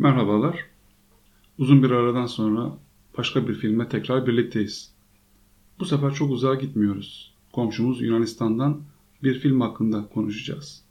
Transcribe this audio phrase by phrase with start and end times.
[0.00, 0.66] Merhabalar.
[1.58, 2.78] Uzun bir aradan sonra
[3.18, 4.92] başka bir filme tekrar birlikteyiz.
[5.78, 7.34] Bu sefer çok uzağa gitmiyoruz.
[7.52, 8.80] Komşumuz Yunanistan'dan
[9.22, 10.84] bir film hakkında konuşacağız.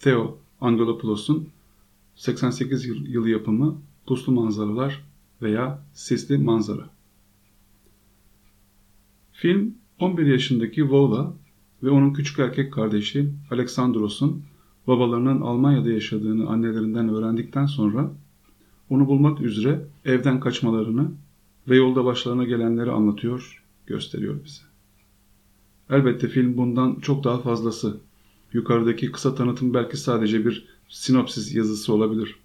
[0.00, 1.48] Theo Angelopoulos'un
[2.16, 5.04] 88 yıl, yılı yapımı Puslu Manzaralar
[5.42, 6.90] veya Sisli Manzara.
[9.32, 11.34] Film 11 yaşındaki Vola
[11.82, 14.42] ve onun küçük erkek kardeşi Alexandros'un
[14.86, 18.12] babalarının Almanya'da yaşadığını annelerinden öğrendikten sonra
[18.90, 21.10] onu bulmak üzere evden kaçmalarını
[21.68, 24.62] ve yolda başlarına gelenleri anlatıyor, gösteriyor bize.
[25.90, 27.96] Elbette film bundan çok daha fazlası.
[28.52, 32.36] Yukarıdaki kısa tanıtım belki sadece bir sinopsis yazısı olabilir.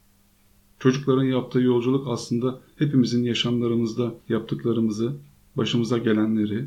[0.80, 5.14] Çocukların yaptığı yolculuk aslında hepimizin yaşamlarımızda yaptıklarımızı,
[5.56, 6.66] başımıza gelenleri,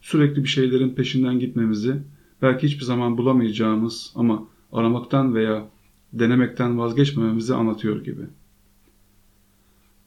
[0.00, 2.02] sürekli bir şeylerin peşinden gitmemizi,
[2.42, 5.68] belki hiçbir zaman bulamayacağımız ama aramaktan veya
[6.12, 8.22] denemekten vazgeçmememizi anlatıyor gibi.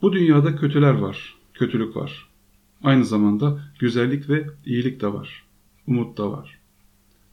[0.02, 2.30] Bu dünyada kötüler var, kötülük var.
[2.84, 5.46] Aynı zamanda güzellik ve iyilik de var,
[5.88, 6.60] umut da var.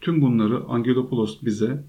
[0.01, 1.85] Tüm bunları Angelopoulos bize,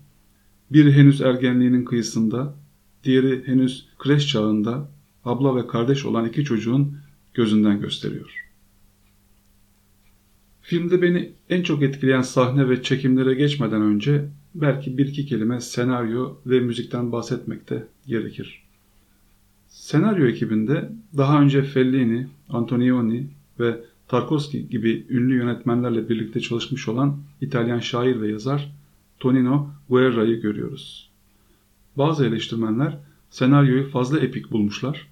[0.72, 2.56] biri henüz ergenliğinin kıyısında,
[3.04, 4.90] diğeri henüz kreş çağında
[5.26, 6.98] abla ve kardeş olan iki çocuğun
[7.34, 8.48] gözünden gösteriyor.
[10.62, 16.36] Filmde beni en çok etkileyen sahne ve çekimlere geçmeden önce belki bir iki kelime senaryo
[16.46, 18.67] ve müzikten bahsetmekte gerekir.
[19.88, 23.28] Senaryo ekibinde daha önce Fellini, Antonioni
[23.60, 28.72] ve Tarkovski gibi ünlü yönetmenlerle birlikte çalışmış olan İtalyan şair ve yazar
[29.20, 31.10] Tonino Guerra'yı görüyoruz.
[31.98, 32.98] Bazı eleştirmenler
[33.30, 35.08] senaryoyu fazla epik bulmuşlar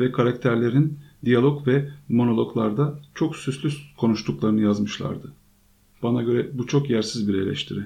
[0.00, 5.32] ve karakterlerin diyalog ve monologlarda çok süslü konuştuklarını yazmışlardı.
[6.02, 7.82] Bana göre bu çok yersiz bir eleştiri.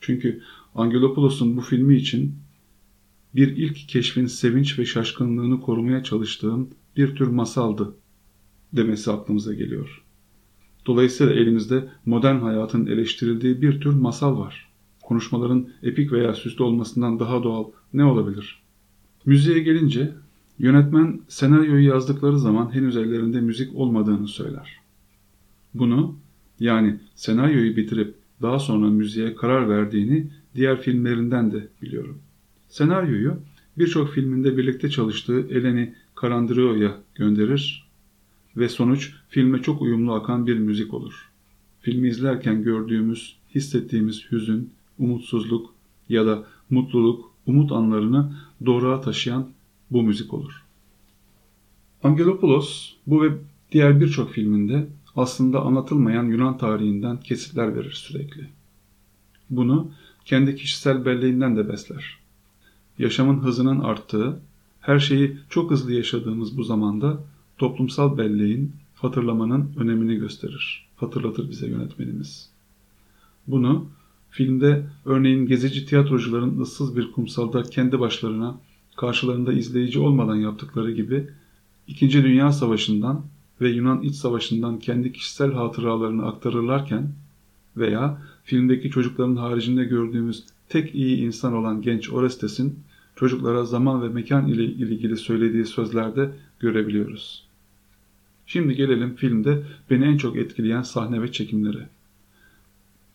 [0.00, 0.42] Çünkü
[0.74, 2.43] Angelopoulos'un bu filmi için
[3.34, 7.94] bir ilk keşfin sevinç ve şaşkınlığını korumaya çalıştığım bir tür masaldı
[8.72, 10.02] demesi aklımıza geliyor.
[10.86, 14.68] Dolayısıyla elimizde modern hayatın eleştirildiği bir tür masal var.
[15.02, 18.62] Konuşmaların epik veya süslü olmasından daha doğal ne olabilir?
[19.26, 20.12] Müziğe gelince
[20.58, 24.80] yönetmen senaryoyu yazdıkları zaman henüz ellerinde müzik olmadığını söyler.
[25.74, 26.16] Bunu
[26.60, 32.18] yani senaryoyu bitirip daha sonra müziğe karar verdiğini diğer filmlerinden de biliyorum.
[32.74, 33.36] Senaryoyu
[33.78, 37.88] birçok filminde birlikte çalıştığı Eleni Karandrio'ya gönderir
[38.56, 41.30] ve sonuç filme çok uyumlu akan bir müzik olur.
[41.80, 45.74] Filmi izlerken gördüğümüz, hissettiğimiz hüzün, umutsuzluk
[46.08, 48.36] ya da mutluluk, umut anlarını
[48.66, 49.48] doğruğa taşıyan
[49.90, 50.64] bu müzik olur.
[52.02, 53.28] Angelopoulos bu ve
[53.72, 54.86] diğer birçok filminde
[55.16, 58.48] aslında anlatılmayan Yunan tarihinden kesitler verir sürekli.
[59.50, 59.90] Bunu
[60.24, 62.23] kendi kişisel belleğinden de besler.
[62.98, 64.40] Yaşamın hızının arttığı,
[64.80, 67.20] her şeyi çok hızlı yaşadığımız bu zamanda
[67.58, 70.86] toplumsal belleğin, hatırlamanın önemini gösterir.
[70.96, 72.50] Hatırlatır bize yönetmenimiz.
[73.46, 73.86] Bunu
[74.30, 78.60] filmde örneğin gezici tiyatrocuların ıssız bir kumsalda kendi başlarına
[78.96, 81.28] karşılarında izleyici olmadan yaptıkları gibi
[81.86, 83.22] İkinci Dünya Savaşı'ndan
[83.60, 87.12] ve Yunan İç Savaşı'ndan kendi kişisel hatıralarını aktarırlarken
[87.76, 92.78] veya filmdeki çocukların haricinde gördüğümüz tek iyi insan olan genç Orestes'in
[93.16, 96.30] çocuklara zaman ve mekan ile ilgili söylediği sözlerde
[96.60, 97.44] görebiliyoruz.
[98.46, 101.88] Şimdi gelelim filmde beni en çok etkileyen sahne ve çekimlere.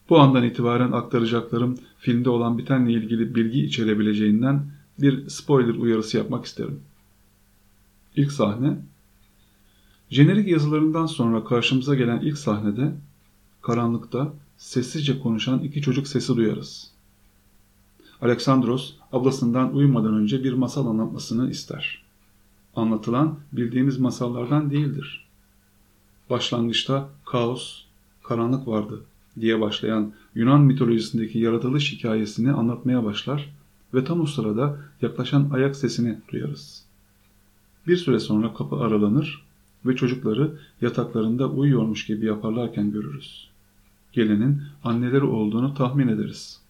[0.09, 4.65] Bu andan itibaren aktaracaklarım filmde olan bitenle ilgili bilgi içerebileceğinden
[4.99, 6.79] bir spoiler uyarısı yapmak isterim.
[8.15, 8.77] İlk sahne
[10.09, 12.91] Jenerik yazılarından sonra karşımıza gelen ilk sahnede
[13.61, 16.98] karanlıkta sessizce konuşan iki çocuk sesi duyarız.
[18.21, 22.01] Alexandros ablasından uyumadan önce bir masal anlatmasını ister.
[22.75, 25.25] Anlatılan bildiğimiz masallardan değildir.
[26.29, 27.83] Başlangıçta kaos,
[28.23, 29.01] karanlık vardı
[29.39, 33.49] diye başlayan Yunan mitolojisindeki yaratılış hikayesini anlatmaya başlar
[33.93, 36.85] ve tam o sırada yaklaşan ayak sesini duyarız.
[37.87, 39.45] Bir süre sonra kapı aralanır
[39.85, 43.49] ve çocukları yataklarında uyuyormuş gibi yaparlarken görürüz.
[44.13, 46.61] Gelenin anneleri olduğunu tahmin ederiz.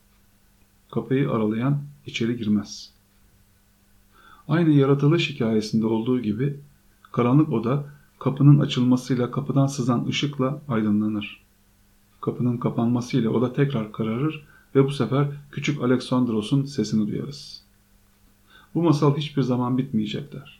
[0.91, 2.91] Kapıyı aralayan içeri girmez.
[4.47, 6.59] Aynı yaratılış hikayesinde olduğu gibi
[7.11, 7.85] karanlık oda
[8.19, 11.41] kapının açılmasıyla kapıdan sızan ışıkla aydınlanır.
[12.21, 14.45] Kapının kapanmasıyla oda tekrar kararır
[14.75, 17.63] ve bu sefer küçük Aleksandros'un sesini duyarız.
[18.75, 20.59] Bu masal hiçbir zaman bitmeyecekler.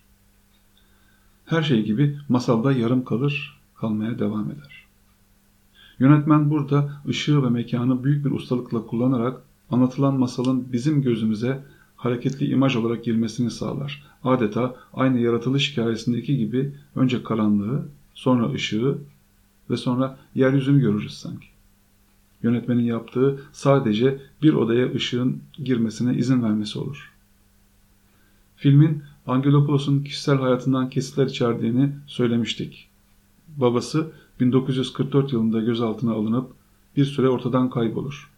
[1.45, 4.85] Her şey gibi masalda yarım kalır, kalmaya devam eder.
[5.99, 9.41] Yönetmen burada ışığı ve mekanı büyük bir ustalıkla kullanarak
[9.71, 11.63] anlatılan masalın bizim gözümüze
[11.95, 14.03] hareketli imaj olarak girmesini sağlar.
[14.23, 18.97] Adeta aynı yaratılış hikayesindeki gibi önce karanlığı, sonra ışığı
[19.69, 21.47] ve sonra yeryüzünü görürüz sanki.
[22.43, 27.11] Yönetmenin yaptığı sadece bir odaya ışığın girmesine izin vermesi olur.
[28.55, 32.89] Filmin Angelopoulos'un kişisel hayatından kesitler içerdiğini söylemiştik.
[33.57, 36.51] Babası 1944 yılında gözaltına alınıp
[36.97, 38.29] bir süre ortadan kaybolur.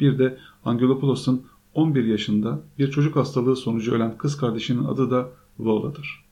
[0.00, 5.28] Bir de Angelopoulos'un 11 yaşında bir çocuk hastalığı sonucu ölen kız kardeşinin adı da
[5.58, 6.24] Vola'dır.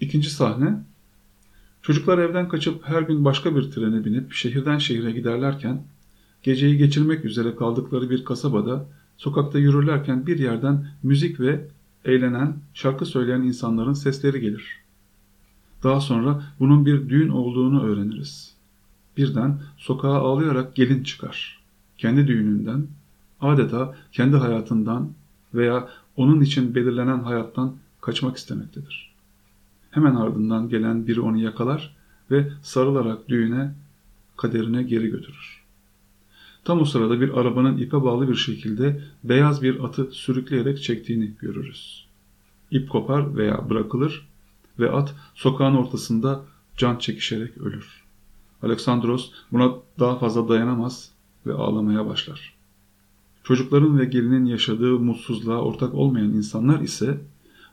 [0.00, 0.80] İkinci sahne,
[1.82, 5.82] çocuklar evden kaçıp her gün başka bir trene binip şehirden şehire giderlerken,
[6.42, 8.86] geceyi geçirmek üzere kaldıkları bir kasabada
[9.16, 11.68] sokakta yürürlerken bir yerden müzik ve
[12.04, 14.78] eğlenen, şarkı söyleyen insanların sesleri gelir.
[15.82, 18.54] Daha sonra bunun bir düğün olduğunu öğreniriz.
[19.16, 21.55] Birden sokağa ağlayarak gelin çıkar.
[21.98, 22.86] Kendi düğününden,
[23.40, 25.12] adeta kendi hayatından
[25.54, 29.12] veya onun için belirlenen hayattan kaçmak istemektedir.
[29.90, 31.96] Hemen ardından gelen biri onu yakalar
[32.30, 33.74] ve sarılarak düğüne,
[34.36, 35.62] kaderine geri götürür.
[36.64, 42.06] Tam o sırada bir arabanın ipe bağlı bir şekilde beyaz bir atı sürükleyerek çektiğini görürüz.
[42.70, 44.28] İp kopar veya bırakılır
[44.78, 46.44] ve at sokağın ortasında
[46.76, 48.04] can çekişerek ölür.
[48.62, 51.10] Aleksandros buna daha fazla dayanamaz
[51.46, 52.56] ve ağlamaya başlar.
[53.44, 57.20] Çocukların ve gelinin yaşadığı mutsuzluğa ortak olmayan insanlar ise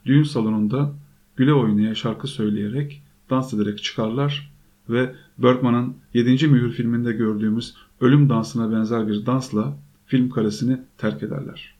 [0.05, 0.93] düğün salonunda
[1.35, 4.51] güle oynaya şarkı söyleyerek, dans ederek çıkarlar
[4.89, 6.47] ve Bergman'ın 7.
[6.47, 11.73] Mühür filminde gördüğümüz ölüm dansına benzer bir dansla film karesini terk ederler.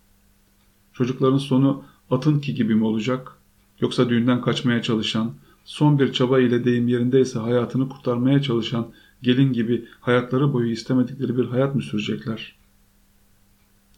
[0.93, 3.37] Çocukların sonu atınki gibi mi olacak
[3.79, 5.31] yoksa düğünden kaçmaya çalışan,
[5.65, 8.87] son bir çaba ile deyim yerindeyse hayatını kurtarmaya çalışan
[9.23, 12.55] gelin gibi hayatları boyu istemedikleri bir hayat mı sürecekler?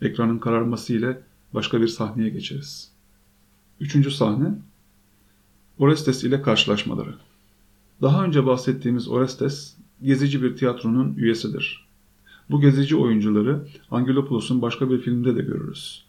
[0.02, 1.22] Ekranın kararması ile
[1.54, 2.92] başka bir sahneye geçeriz.
[3.80, 4.54] Üçüncü sahne
[5.80, 7.16] Orestes ile karşılaşmaları.
[8.02, 11.88] Daha önce bahsettiğimiz Orestes, gezici bir tiyatronun üyesidir.
[12.50, 16.06] Bu gezici oyuncuları Angelopoulos'un başka bir filmde de görürüz.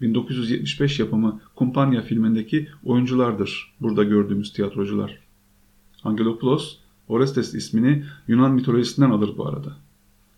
[0.00, 5.18] 1975 yapımı Kumpanya filmindeki oyunculardır burada gördüğümüz tiyatrocular.
[6.04, 9.76] Angelopoulos, Orestes ismini Yunan mitolojisinden alır bu arada.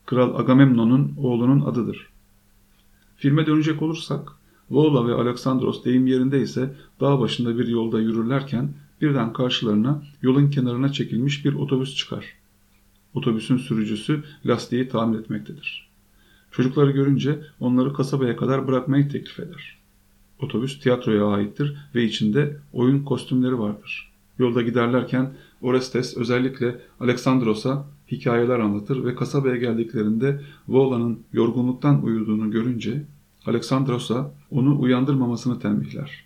[0.06, 2.09] Kral Agamemnon'un oğlunun adıdır.
[3.17, 4.32] Filme dönecek olursak,
[4.70, 8.70] Vola ve Alexandros deyim yerinde ise dağ başında bir yolda yürürlerken
[9.00, 12.25] birden karşılarına yolun kenarına çekilmiş bir otobüs çıkar.
[13.15, 15.88] Otobüsün sürücüsü lastiği tamir etmektedir.
[16.50, 19.79] Çocukları görünce onları kasabaya kadar bırakmayı teklif eder.
[20.41, 24.12] Otobüs tiyatroya aittir ve içinde oyun kostümleri vardır.
[24.38, 33.05] Yolda giderlerken Orestes özellikle Alexandros'a hikayeler anlatır ve kasabaya geldiklerinde Vola'nın yorgunluktan uyuduğunu görünce
[33.46, 36.25] Alexandros'a onu uyandırmamasını tembihler.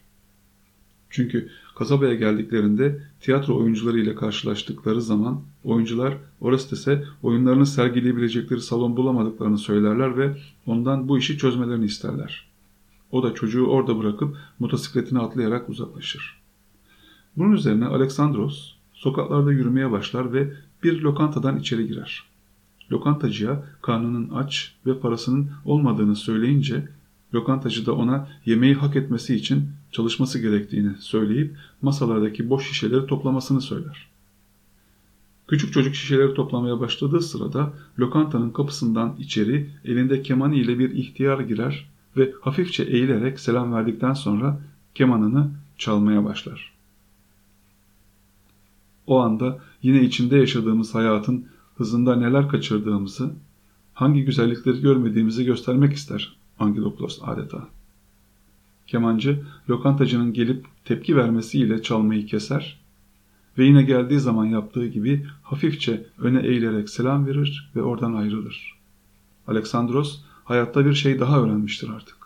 [1.10, 10.18] Çünkü kasabaya geldiklerinde tiyatro oyuncuları ile karşılaştıkları zaman oyuncular Orestes'e oyunlarını sergileyebilecekleri salon bulamadıklarını söylerler
[10.18, 10.36] ve
[10.66, 12.46] ondan bu işi çözmelerini isterler.
[13.10, 16.41] O da çocuğu orada bırakıp motosikletine atlayarak uzaklaşır.
[17.36, 20.52] Bunun üzerine Alexandros sokaklarda yürümeye başlar ve
[20.82, 22.24] bir lokantadan içeri girer.
[22.92, 26.88] Lokantacıya karnının aç ve parasının olmadığını söyleyince
[27.34, 34.08] lokantacı da ona yemeği hak etmesi için çalışması gerektiğini söyleyip masalardaki boş şişeleri toplamasını söyler.
[35.48, 41.88] Küçük çocuk şişeleri toplamaya başladığı sırada lokantanın kapısından içeri elinde kemanı ile bir ihtiyar girer
[42.16, 44.60] ve hafifçe eğilerek selam verdikten sonra
[44.94, 46.71] kemanını çalmaya başlar.
[49.06, 53.32] O anda yine içinde yaşadığımız hayatın hızında neler kaçırdığımızı,
[53.94, 57.68] hangi güzellikleri görmediğimizi göstermek ister Angelopoulos adeta.
[58.86, 62.80] Kemancı, lokantacının gelip tepki vermesiyle çalmayı keser
[63.58, 68.78] ve yine geldiği zaman yaptığı gibi hafifçe öne eğilerek selam verir ve oradan ayrılır.
[69.46, 72.16] Aleksandros hayatta bir şey daha öğrenmiştir artık.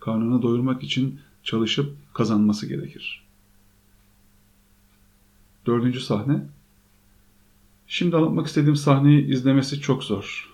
[0.00, 3.22] Karnını doyurmak için çalışıp kazanması gerekir.
[5.66, 6.40] Dördüncü sahne.
[7.86, 10.52] Şimdi anlatmak istediğim sahneyi izlemesi çok zor.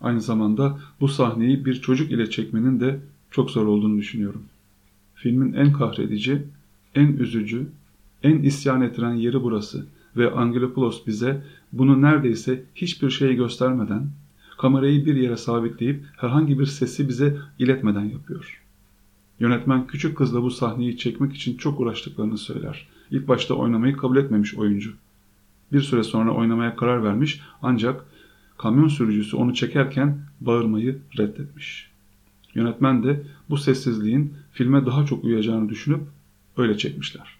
[0.00, 4.42] Aynı zamanda bu sahneyi bir çocuk ile çekmenin de çok zor olduğunu düşünüyorum.
[5.14, 6.42] Filmin en kahredici,
[6.94, 7.66] en üzücü,
[8.22, 9.86] en isyan ettiren yeri burası
[10.16, 14.06] ve Angelopoulos bize bunu neredeyse hiçbir şey göstermeden,
[14.58, 18.62] kamerayı bir yere sabitleyip herhangi bir sesi bize iletmeden yapıyor.
[19.40, 22.88] Yönetmen küçük kızla bu sahneyi çekmek için çok uğraştıklarını söyler.
[23.10, 24.92] İlk başta oynamayı kabul etmemiş oyuncu.
[25.72, 28.04] Bir süre sonra oynamaya karar vermiş ancak
[28.58, 31.90] kamyon sürücüsü onu çekerken bağırmayı reddetmiş.
[32.54, 36.00] Yönetmen de bu sessizliğin filme daha çok uyacağını düşünüp
[36.56, 37.36] öyle çekmişler.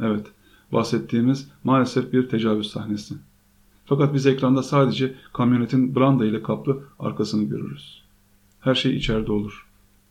[0.00, 0.26] Evet,
[0.72, 3.14] bahsettiğimiz maalesef bir tecavüz sahnesi.
[3.86, 8.02] Fakat biz ekranda sadece kamyonetin branda ile kaplı arkasını görürüz.
[8.60, 9.66] Her şey içeride olur.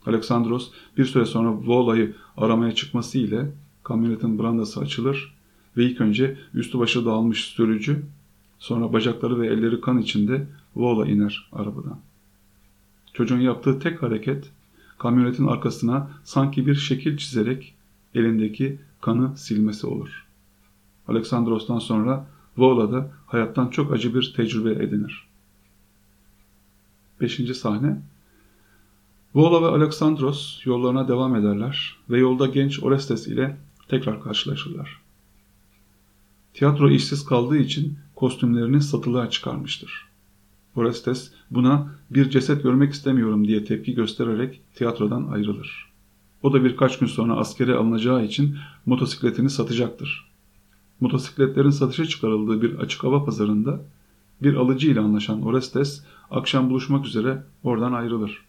[0.05, 3.51] Aleksandros bir süre sonra Vola'yı aramaya çıkması ile
[3.83, 5.33] kamyonetin brandası açılır
[5.77, 8.05] ve ilk önce üstü başı dağılmış sürücü,
[8.59, 11.99] sonra bacakları ve elleri kan içinde Vola iner arabadan.
[13.13, 14.51] Çocuğun yaptığı tek hareket
[14.97, 17.73] kamyonetin arkasına sanki bir şekil çizerek
[18.15, 20.25] elindeki kanı silmesi olur.
[21.07, 25.27] Aleksandros'tan sonra Vola da hayattan çok acı bir tecrübe edinir.
[27.21, 28.01] Beşinci sahne
[29.35, 35.01] Vola ve Aleksandros yollarına devam ederler ve yolda genç Orestes ile tekrar karşılaşırlar.
[36.53, 40.05] Tiyatro işsiz kaldığı için kostümlerini satılığa çıkarmıştır.
[40.75, 45.93] Orestes buna bir ceset görmek istemiyorum diye tepki göstererek tiyatrodan ayrılır.
[46.43, 50.25] O da birkaç gün sonra askere alınacağı için motosikletini satacaktır.
[50.99, 53.81] Motosikletlerin satışa çıkarıldığı bir açık hava pazarında
[54.41, 58.41] bir alıcı ile anlaşan Orestes akşam buluşmak üzere oradan ayrılır.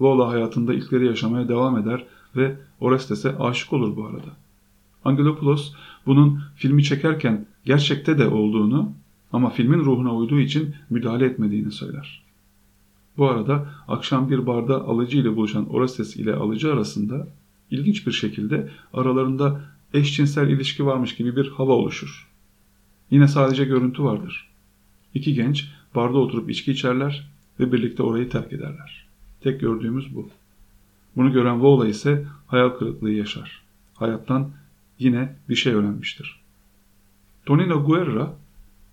[0.00, 4.36] Vola hayatında ilkleri yaşamaya devam eder ve Orestes'e aşık olur bu arada.
[5.04, 5.72] Angelopoulos
[6.06, 8.92] bunun filmi çekerken gerçekte de olduğunu
[9.32, 12.22] ama filmin ruhuna uyduğu için müdahale etmediğini söyler.
[13.16, 17.28] Bu arada akşam bir barda alıcı ile buluşan Orestes ile alıcı arasında
[17.70, 19.60] ilginç bir şekilde aralarında
[19.94, 22.28] eşcinsel ilişki varmış gibi bir hava oluşur.
[23.10, 24.48] Yine sadece görüntü vardır.
[25.14, 29.06] İki genç barda oturup içki içerler ve birlikte orayı terk ederler.
[29.40, 30.30] Tek gördüğümüz bu.
[31.16, 33.62] Bunu gören Vola ise hayal kırıklığı yaşar.
[33.94, 34.50] Hayattan
[34.98, 36.40] yine bir şey öğrenmiştir.
[37.46, 38.32] Tonino Guerra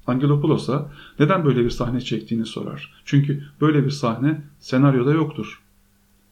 [0.08, 2.94] Angelopoulos'a neden böyle bir sahne çektiğini sorar.
[3.06, 5.62] Çünkü böyle bir sahne senaryoda yoktur.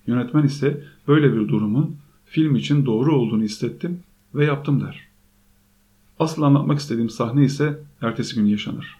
[0.07, 1.95] Yönetmen ise böyle bir durumun
[2.25, 3.99] film için doğru olduğunu hissettim
[4.35, 5.07] ve yaptım der.
[6.19, 8.97] Asıl anlatmak istediğim sahne ise ertesi gün yaşanır.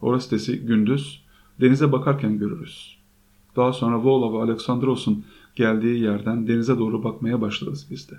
[0.00, 1.22] Orastes'i gündüz
[1.60, 2.98] denize bakarken görürüz.
[3.56, 5.24] Daha sonra Vola ve Aleksandros'un
[5.58, 8.14] geldiği yerden denize doğru bakmaya başlarız biz de.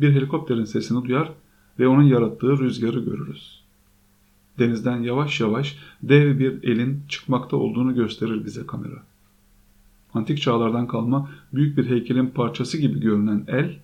[0.00, 1.32] Bir helikopterin sesini duyar
[1.78, 3.60] ve onun yarattığı rüzgarı görürüz.
[4.58, 9.02] Denizden yavaş yavaş dev bir elin çıkmakta olduğunu gösterir bize kamera.
[10.14, 13.76] Antik çağlardan kalma büyük bir heykelin parçası gibi görünen el,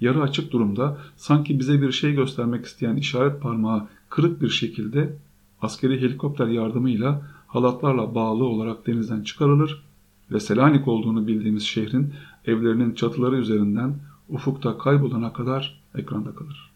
[0.00, 5.16] yarı açık durumda sanki bize bir şey göstermek isteyen işaret parmağı kırık bir şekilde
[5.62, 9.87] askeri helikopter yardımıyla halatlarla bağlı olarak denizden çıkarılır
[10.32, 13.94] ve Selanik olduğunu bildiğimiz şehrin evlerinin çatıları üzerinden
[14.28, 16.70] ufukta kaybolana kadar ekranda kalır.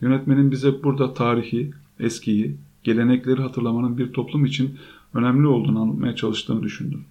[0.00, 4.78] Yönetmenin bize burada tarihi, eskiyi, gelenekleri hatırlamanın bir toplum için
[5.14, 7.04] önemli olduğunu anlatmaya çalıştığını düşündüm.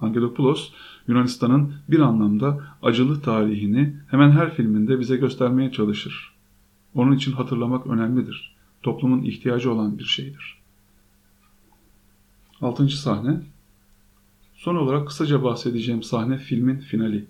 [0.00, 0.72] Angelopoulos,
[1.08, 6.32] Yunanistan'ın bir anlamda acılı tarihini hemen her filminde bize göstermeye çalışır.
[6.94, 8.54] Onun için hatırlamak önemlidir.
[8.82, 10.58] Toplumun ihtiyacı olan bir şeydir.
[12.60, 13.40] Altıncı sahne
[14.64, 17.24] Son olarak kısaca bahsedeceğim sahne filmin finali.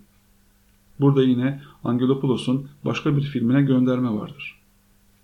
[0.99, 4.59] Burada yine Angelopoulos'un başka bir filmine gönderme vardır.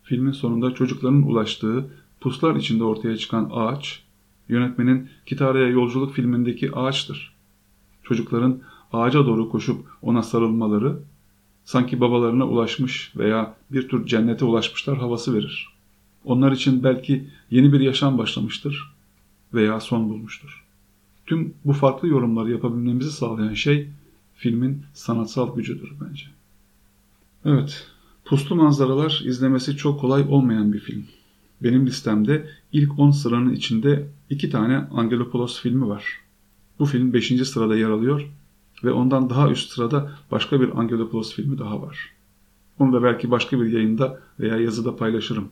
[0.03, 1.87] Filmin sonunda çocukların ulaştığı
[2.19, 4.03] puslar içinde ortaya çıkan ağaç,
[4.49, 7.33] yönetmenin Kitara'ya Yolculuk filmindeki ağaçtır.
[8.03, 8.59] Çocukların
[8.93, 10.99] ağaca doğru koşup ona sarılmaları,
[11.65, 15.69] sanki babalarına ulaşmış veya bir tür cennete ulaşmışlar havası verir.
[16.25, 18.93] Onlar için belki yeni bir yaşam başlamıştır
[19.53, 20.70] veya son bulmuştur.
[21.25, 23.89] Tüm bu farklı yorumları yapabilmemizi sağlayan şey
[24.35, 26.25] filmin sanatsal gücüdür bence.
[27.45, 27.87] Evet,
[28.25, 31.05] Puslu Manzaralar izlemesi çok kolay olmayan bir film.
[31.63, 36.05] Benim listemde ilk 10 sıranın içinde iki tane Angelopoulos filmi var.
[36.79, 37.47] Bu film 5.
[37.47, 38.27] sırada yer alıyor
[38.83, 42.09] ve ondan daha üst sırada başka bir Angelopoulos filmi daha var.
[42.79, 45.49] Onu da belki başka bir yayında veya yazıda paylaşırım.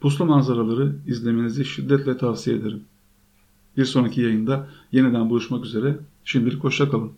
[0.00, 2.84] Puslu manzaraları izlemenizi şiddetle tavsiye ederim.
[3.78, 5.98] Bir sonraki yayında yeniden buluşmak üzere.
[6.24, 7.12] Şimdilik hoşçakalın.